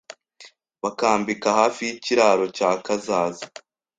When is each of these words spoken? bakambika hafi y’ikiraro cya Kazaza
bakambika 0.83 1.47
hafi 1.59 1.81
y’ikiraro 1.89 2.43
cya 2.57 2.69
Kazaza 2.85 3.45